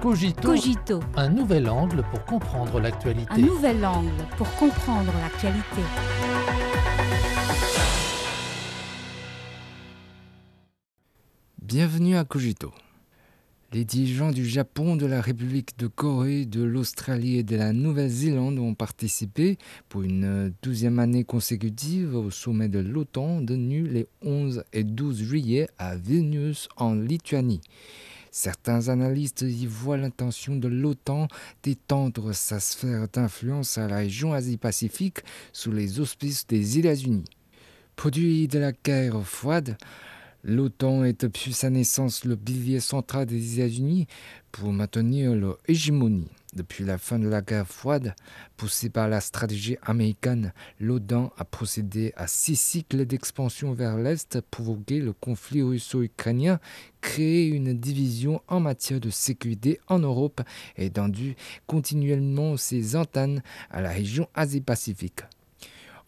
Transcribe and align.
Cogito, 0.00 0.42
Cogito, 0.42 1.00
un 1.16 1.30
nouvel 1.30 1.68
angle 1.68 2.02
pour 2.10 2.24
comprendre 2.24 2.78
l'actualité. 2.80 3.32
un 3.32 3.38
nouvel 3.38 3.84
angle 3.84 4.10
pour 4.36 4.50
comprendre 4.56 5.12
l'actualité. 5.20 5.82
Bienvenue 11.62 12.16
à 12.16 12.24
Cogito. 12.24 12.72
Les 13.72 13.84
dirigeants 13.84 14.30
du 14.30 14.44
Japon, 14.44 14.96
de 14.96 15.06
la 15.06 15.20
République 15.20 15.76
de 15.78 15.86
Corée, 15.86 16.44
de 16.44 16.62
l'Australie 16.62 17.38
et 17.38 17.42
de 17.42 17.56
la 17.56 17.72
Nouvelle-Zélande 17.72 18.58
ont 18.58 18.74
participé 18.74 19.58
pour 19.88 20.02
une 20.02 20.52
douzième 20.62 20.98
année 20.98 21.24
consécutive 21.24 22.14
au 22.14 22.30
sommet 22.30 22.68
de 22.68 22.78
l'OTAN 22.78 23.44
tenu 23.44 23.88
les 23.88 24.06
11 24.22 24.62
et 24.72 24.84
12 24.84 25.22
juillet 25.22 25.68
à 25.78 25.96
Vilnius 25.96 26.68
en 26.76 26.94
Lituanie. 26.94 27.60
Certains 28.38 28.90
analystes 28.90 29.46
y 29.48 29.64
voient 29.64 29.96
l'intention 29.96 30.56
de 30.56 30.68
l'OTAN 30.68 31.26
d'étendre 31.62 32.34
sa 32.34 32.60
sphère 32.60 33.08
d'influence 33.08 33.78
à 33.78 33.88
la 33.88 33.96
région 33.96 34.34
Asie-Pacifique 34.34 35.20
sous 35.54 35.72
les 35.72 36.00
auspices 36.00 36.46
des 36.46 36.78
États-Unis. 36.78 37.24
Produit 37.96 38.46
de 38.46 38.58
la 38.58 38.72
guerre 38.72 39.22
froide, 39.22 39.78
L'OTAN 40.44 41.04
est 41.04 41.22
depuis 41.22 41.54
sa 41.54 41.70
naissance 41.70 42.26
le 42.26 42.36
pilier 42.36 42.80
central 42.80 43.24
des 43.24 43.54
États-Unis 43.54 44.06
pour 44.52 44.70
maintenir 44.70 45.34
leur 45.34 45.56
hégémonie. 45.66 46.28
Depuis 46.56 46.84
la 46.84 46.96
fin 46.96 47.18
de 47.18 47.28
la 47.28 47.42
guerre 47.42 47.68
froide, 47.68 48.14
poussée 48.56 48.88
par 48.88 49.08
la 49.08 49.20
stratégie 49.20 49.76
américaine, 49.82 50.54
l'OTAN 50.80 51.30
a 51.36 51.44
procédé 51.44 52.14
à 52.16 52.26
six 52.26 52.56
cycles 52.56 53.04
d'expansion 53.04 53.74
vers 53.74 53.98
l'Est, 53.98 54.40
provoqué 54.40 55.00
le 55.00 55.12
conflit 55.12 55.60
russo-ukrainien, 55.60 56.58
créé 57.02 57.48
une 57.48 57.78
division 57.78 58.40
en 58.48 58.60
matière 58.60 59.00
de 59.00 59.10
sécurité 59.10 59.80
en 59.88 59.98
Europe 59.98 60.40
et 60.78 60.88
tendu 60.88 61.36
continuellement 61.66 62.56
ses 62.56 62.96
antennes 62.96 63.42
à 63.70 63.82
la 63.82 63.90
région 63.90 64.26
Asie-Pacifique. 64.34 65.24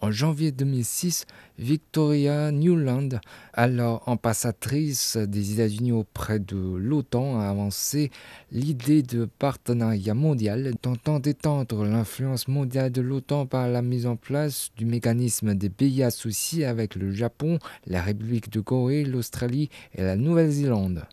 En 0.00 0.12
janvier 0.12 0.52
2006, 0.52 1.26
Victoria 1.58 2.52
Newland, 2.52 3.20
alors 3.52 4.04
ambassadrice 4.06 5.16
des 5.16 5.54
États-Unis 5.54 5.90
auprès 5.90 6.38
de 6.38 6.56
l'OTAN, 6.56 7.40
a 7.40 7.48
avancé 7.48 8.12
l'idée 8.52 9.02
de 9.02 9.24
partenariat 9.24 10.14
mondial 10.14 10.72
tentant 10.80 11.18
d'étendre 11.18 11.84
l'influence 11.84 12.46
mondiale 12.46 12.92
de 12.92 13.00
l'OTAN 13.00 13.46
par 13.46 13.66
la 13.66 13.82
mise 13.82 14.06
en 14.06 14.14
place 14.14 14.70
du 14.76 14.84
mécanisme 14.84 15.54
des 15.54 15.68
pays 15.68 16.04
associés 16.04 16.64
avec 16.64 16.94
le 16.94 17.10
Japon, 17.10 17.58
la 17.84 18.00
République 18.00 18.52
de 18.52 18.60
Corée, 18.60 19.02
l'Australie 19.02 19.68
et 19.96 20.02
la 20.02 20.14
Nouvelle-Zélande. 20.14 21.06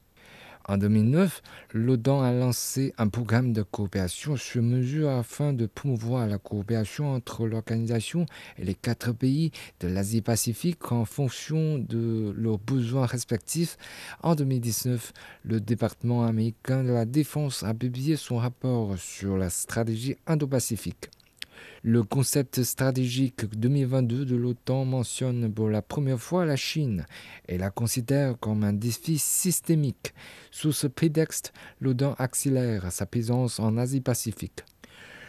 En 0.67 0.77
2009, 0.77 1.43
l'OTAN 1.75 2.23
a 2.23 2.31
lancé 2.31 2.91
un 2.97 3.07
programme 3.07 3.53
de 3.53 3.61
coopération 3.61 4.35
sur 4.35 4.63
mesure 4.63 5.11
afin 5.11 5.53
de 5.53 5.67
promouvoir 5.67 6.25
la 6.25 6.39
coopération 6.39 7.13
entre 7.13 7.45
l'organisation 7.45 8.25
et 8.57 8.65
les 8.65 8.73
quatre 8.73 9.11
pays 9.11 9.51
de 9.79 9.87
l'Asie-Pacifique 9.87 10.91
en 10.91 11.05
fonction 11.05 11.77
de 11.77 12.33
leurs 12.35 12.57
besoins 12.57 13.05
respectifs. 13.05 13.77
En 14.23 14.33
2019, 14.33 15.13
le 15.43 15.61
département 15.61 16.25
américain 16.25 16.83
de 16.83 16.91
la 16.91 17.05
Défense 17.05 17.61
a 17.61 17.75
publié 17.75 18.15
son 18.15 18.37
rapport 18.37 18.97
sur 18.97 19.37
la 19.37 19.51
stratégie 19.51 20.15
Indo-Pacifique. 20.25 21.11
Le 21.83 22.03
concept 22.03 22.63
stratégique 22.63 23.45
2022 23.45 24.25
de 24.25 24.35
l'OTAN 24.35 24.85
mentionne 24.85 25.53
pour 25.53 25.69
la 25.69 25.81
première 25.81 26.19
fois 26.19 26.45
la 26.45 26.55
Chine 26.55 27.05
et 27.47 27.57
la 27.57 27.69
considère 27.69 28.39
comme 28.39 28.63
un 28.63 28.73
défi 28.73 29.17
systémique. 29.17 30.13
Sous 30.51 30.71
ce 30.71 30.87
prétexte, 30.87 31.53
l'OTAN 31.79 32.15
accélère 32.17 32.91
sa 32.91 33.05
présence 33.05 33.59
en 33.59 33.77
Asie-Pacifique. 33.77 34.63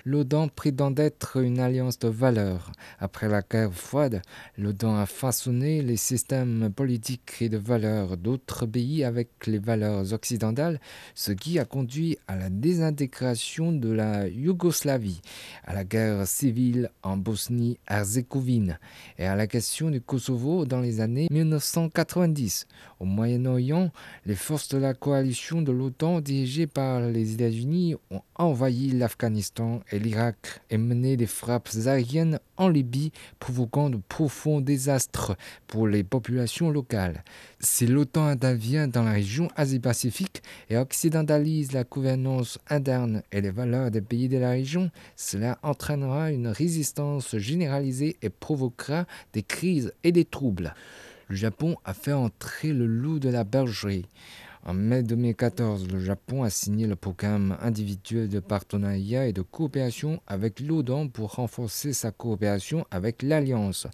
L'OTAN 0.08 0.46
prétend 0.46 0.94
être 0.96 1.42
une 1.42 1.58
alliance 1.58 1.98
de 1.98 2.06
valeurs. 2.06 2.70
Après 3.00 3.28
la 3.28 3.42
guerre 3.42 3.74
froide, 3.74 4.22
l'OTAN 4.56 4.94
a 4.94 5.04
façonné 5.04 5.82
les 5.82 5.96
systèmes 5.96 6.70
politiques 6.72 7.38
et 7.40 7.48
de 7.48 7.56
valeurs 7.56 8.16
d'autres 8.16 8.66
pays 8.66 9.02
avec 9.02 9.30
les 9.48 9.58
valeurs 9.58 10.12
occidentales, 10.12 10.80
ce 11.16 11.32
qui 11.32 11.58
a 11.58 11.64
conduit 11.64 12.18
à 12.28 12.36
la 12.36 12.50
désintégration 12.50 13.72
de 13.72 13.90
la 13.90 14.28
Yougoslavie, 14.28 15.20
à 15.64 15.74
la 15.74 15.82
guerre 15.82 16.24
civile 16.24 16.92
en 17.02 17.16
Bosnie-Herzégovine 17.16 18.78
et 19.18 19.26
à 19.26 19.34
la 19.34 19.48
question 19.48 19.90
du 19.90 20.00
Kosovo 20.00 20.66
dans 20.66 20.80
les 20.80 21.00
années 21.00 21.26
1990. 21.32 22.68
Au 23.00 23.06
Moyen-Orient, 23.06 23.90
les 24.24 24.36
forces 24.36 24.68
de 24.68 24.78
la 24.78 24.94
coalition 24.94 25.62
de 25.62 25.72
l'OTAN 25.72 26.20
dirigées 26.20 26.68
par 26.68 27.00
les 27.00 27.34
États-Unis 27.34 27.96
ont 28.12 28.22
envahi 28.36 28.90
l'Afghanistan 28.90 29.80
et 29.90 29.95
l'Irak 29.98 30.60
et 30.70 30.78
mené 30.78 31.16
des 31.16 31.26
frappes 31.26 31.68
aériennes 31.86 32.38
en 32.56 32.68
Libye, 32.68 33.12
provoquant 33.38 33.90
de 33.90 33.98
profonds 34.08 34.60
désastres 34.60 35.36
pour 35.66 35.86
les 35.86 36.04
populations 36.04 36.70
locales. 36.70 37.24
Si 37.60 37.86
l'OTAN 37.86 38.26
intervient 38.26 38.88
dans 38.88 39.02
la 39.02 39.12
région 39.12 39.48
Asie-Pacifique 39.56 40.42
et 40.70 40.76
occidentalise 40.76 41.72
la 41.72 41.84
gouvernance 41.84 42.58
interne 42.68 43.22
et 43.32 43.40
les 43.40 43.50
valeurs 43.50 43.90
des 43.90 44.00
pays 44.00 44.28
de 44.28 44.38
la 44.38 44.50
région, 44.50 44.90
cela 45.16 45.58
entraînera 45.62 46.30
une 46.30 46.48
résistance 46.48 47.36
généralisée 47.36 48.16
et 48.22 48.30
provoquera 48.30 49.06
des 49.32 49.42
crises 49.42 49.92
et 50.04 50.12
des 50.12 50.24
troubles. 50.24 50.74
Le 51.28 51.36
Japon 51.36 51.76
a 51.84 51.92
fait 51.92 52.12
entrer 52.12 52.72
le 52.72 52.86
loup 52.86 53.18
de 53.18 53.28
la 53.28 53.44
bergerie. 53.44 54.06
En 54.68 54.74
mai 54.74 55.04
2014, 55.04 55.86
le 55.92 56.00
Japon 56.00 56.42
a 56.42 56.50
signé 56.50 56.88
le 56.88 56.96
programme 56.96 57.56
individuel 57.60 58.28
de 58.28 58.40
partenariat 58.40 59.28
et 59.28 59.32
de 59.32 59.40
coopération 59.40 60.20
avec 60.26 60.58
l'OTAN 60.58 61.06
pour 61.06 61.36
renforcer 61.36 61.92
sa 61.92 62.10
coopération 62.10 62.84
avec 62.90 63.22
l'Alliance. 63.22 63.86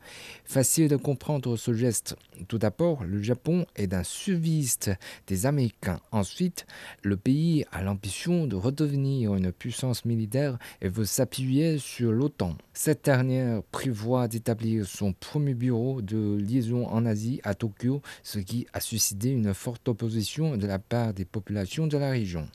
Facile 0.47 0.89
de 0.89 0.97
comprendre 0.97 1.59
ce 1.59 1.75
geste. 1.75 2.17
Tout 2.49 2.57
d'abord, 2.57 3.05
le 3.05 3.21
Japon 3.21 3.67
est 3.77 3.93
un 3.93 4.03
suiviste 4.03 4.91
des 5.27 5.45
Américains. 5.45 6.01
Ensuite, 6.11 6.65
le 7.03 7.19
pays 7.19 7.67
a 7.71 7.83
l'ambition 7.83 8.47
de 8.47 8.57
redevenir 8.57 9.35
une 9.35 9.53
puissance 9.53 10.07
militaire 10.07 10.59
et 10.81 10.89
veut 10.89 11.05
s'appuyer 11.05 11.77
sur 11.77 12.13
l'OTAN. 12.13 12.57
Cette 12.73 13.05
dernière 13.05 13.63
prévoit 13.65 14.27
d'établir 14.27 14.87
son 14.87 15.13
premier 15.13 15.53
bureau 15.53 16.01
de 16.01 16.39
liaison 16.39 16.87
en 16.87 17.05
Asie 17.05 17.43
à 17.45 17.55
Tokyo, 17.55 18.01
ce 18.23 18.39
qui 18.39 18.67
a 18.73 18.81
suscité 18.81 19.29
une 19.29 19.53
forte 19.53 19.87
opposition 19.87 20.57
de 20.63 20.69
la 20.69 20.79
part 20.79 21.13
des 21.13 21.25
populations 21.25 21.89
de 21.89 21.99
la 21.99 22.11
région. 22.11 22.49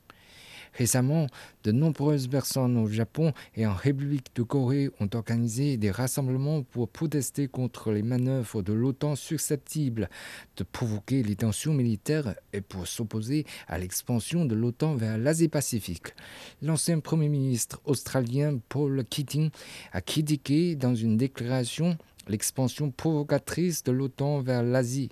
Récemment, 0.74 1.28
de 1.64 1.72
nombreuses 1.72 2.28
personnes 2.28 2.78
au 2.78 2.88
Japon 2.88 3.34
et 3.56 3.66
en 3.66 3.74
République 3.74 4.28
de 4.36 4.44
Corée 4.44 4.90
ont 5.00 5.10
organisé 5.14 5.76
des 5.76 5.92
rassemblements 5.92 6.62
pour 6.62 6.88
protester 6.88 7.48
contre 7.48 7.92
les 7.92 8.04
manœuvres 8.04 8.62
de 8.62 8.74
l'OTAN 8.74 9.16
susceptibles 9.16 10.08
de 10.56 10.64
provoquer 10.64 11.24
les 11.24 11.36
tensions 11.36 11.74
militaires 11.74 12.36
et 12.54 12.62
pour 12.62 12.88
s'opposer 12.88 13.46
à 13.68 13.80
l'expansion 13.80 14.46
de 14.46 14.56
l'OTAN 14.56 14.96
vers 14.96 15.18
l'Asie-Pacifique. 15.18 16.14
L'ancien 16.62 17.00
Premier 17.00 17.30
ministre 17.30 17.82
australien 17.86 18.60
Paul 18.70 19.04
Keating 19.04 19.50
a 19.94 20.02
critiqué 20.02 20.76
dans 20.76 20.96
une 20.96 21.18
déclaration 21.18 21.98
l'expansion 22.30 22.92
provocatrice 22.92 23.84
de 23.84 23.92
l'OTAN 23.92 24.42
vers 24.42 24.64
l'Asie. 24.64 25.10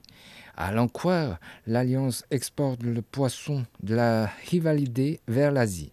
À 0.58 0.74
croire, 0.88 1.38
l'Alliance 1.68 2.24
exporte 2.32 2.82
le 2.82 3.02
poisson 3.02 3.66
de 3.84 3.94
la 3.94 4.30
rivalité 4.50 5.20
vers 5.28 5.52
l'Asie. 5.52 5.92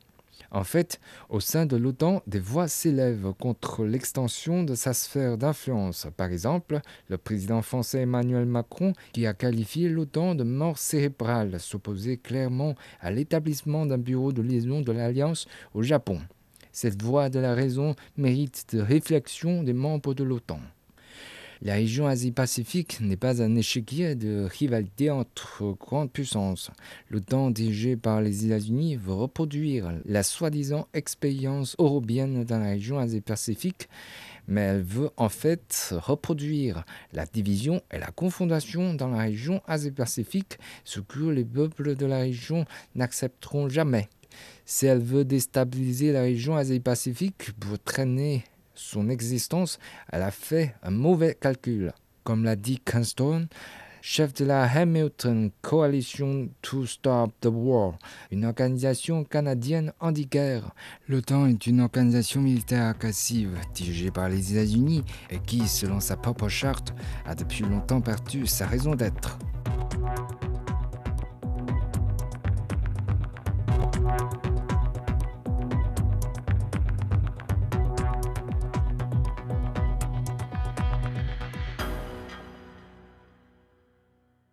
En 0.53 0.63
fait, 0.63 1.01
au 1.31 1.41
sein 1.41 1.67
de 1.67 1.77
l'OTAN, 1.77 2.23
des 2.27 2.39
voix 2.39 2.69
s'élèvent 2.69 3.33
contre 3.41 3.85
l'extension 3.85 4.63
de 4.63 4.75
sa 4.75 4.93
sphère 4.93 5.39
d'influence. 5.39 6.07
Par 6.17 6.31
exemple, 6.31 6.81
le 7.09 7.19
président 7.19 7.63
français 7.63 8.03
Emmanuel 8.03 8.45
Macron, 8.45 8.93
qui 9.13 9.27
a 9.27 9.33
qualifié 9.33 9.89
l'OTAN 9.89 10.35
de 10.35 10.45
mort 10.45 10.79
cérébrale, 10.79 11.59
s'opposait 11.59 12.19
clairement 12.19 12.75
à 13.01 13.11
l'établissement 13.11 13.87
d'un 13.87 13.99
bureau 13.99 14.33
de 14.33 14.43
liaison 14.43 14.83
de 14.83 14.93
l'Alliance 14.93 15.49
au 15.75 15.83
Japon. 15.83 16.21
Cette 16.71 17.03
voix 17.03 17.31
de 17.31 17.39
la 17.39 17.55
raison 17.55 17.97
mérite 18.17 18.67
de 18.75 18.81
réflexion 18.81 19.63
des 19.63 19.73
membres 19.73 20.15
de 20.15 20.23
l'OTAN. 20.23 20.61
La 21.65 21.75
région 21.75 22.09
Asie-Pacifique 22.09 23.01
n'est 23.01 23.17
pas 23.17 23.41
un 23.41 23.55
échiquier 23.55 24.17
de 24.17 24.49
rivalité 24.51 25.13
entre 25.13 25.77
grandes 25.79 26.11
puissances. 26.11 26.73
L'OTAN 27.09 27.53
dirigé 27.53 27.95
par 27.95 28.21
les 28.21 28.45
États-Unis 28.47 28.97
veut 28.97 29.13
reproduire 29.13 29.93
la 30.05 30.25
soi-disant 30.25 30.89
expérience 30.93 31.77
européenne 31.79 32.43
dans 32.43 32.59
la 32.59 32.71
région 32.71 32.99
Asie-Pacifique, 32.99 33.89
mais 34.49 34.63
elle 34.63 34.83
veut 34.83 35.11
en 35.17 35.29
fait 35.29 35.95
reproduire 35.97 36.85
la 37.13 37.27
division 37.27 37.81
et 37.93 37.99
la 37.99 38.11
confondation 38.11 38.95
dans 38.95 39.11
la 39.11 39.19
région 39.19 39.63
Asie-Pacifique, 39.69 40.59
ce 40.83 40.99
que 40.99 41.21
les 41.21 41.45
peuples 41.45 41.95
de 41.95 42.07
la 42.07 42.19
région 42.19 42.65
n'accepteront 42.97 43.69
jamais. 43.69 44.09
Si 44.65 44.87
elle 44.87 44.99
veut 44.99 45.25
déstabiliser 45.25 46.11
la 46.11 46.23
région 46.23 46.57
Asie-Pacifique 46.57 47.53
pour 47.61 47.79
traîner 47.79 48.43
son 48.75 49.09
existence, 49.09 49.79
elle 50.11 50.23
a 50.23 50.31
fait 50.31 50.75
un 50.83 50.91
mauvais 50.91 51.37
calcul. 51.41 51.93
Comme 52.25 52.45
l'a 52.45 52.57
dit 52.57 52.79
Kingston, 52.79 53.49
chef 54.01 54.35
de 54.35 54.45
la 54.45 54.65
Hamilton 54.65 55.51
Coalition 55.63 56.49
to 56.61 56.87
Stop 56.87 57.33
the 57.41 57.49
War, 57.53 57.99
une 58.31 58.45
organisation 58.45 59.25
canadienne 59.25 59.93
anti-guerre. 60.01 60.73
L'OTAN 61.09 61.47
est 61.47 61.67
une 61.67 61.81
organisation 61.81 62.41
militaire 62.41 62.87
agressive 62.87 63.57
dirigée 63.75 64.11
par 64.11 64.29
les 64.29 64.53
États-Unis 64.53 65.05
et 65.31 65.39
qui, 65.39 65.67
selon 65.69 66.01
sa 66.01 66.17
propre 66.17 66.49
charte, 66.49 66.93
a 67.25 67.35
depuis 67.35 67.65
longtemps 67.65 68.01
perdu 68.01 68.47
sa 68.47 68.67
raison 68.67 68.95
d'être. 68.95 69.39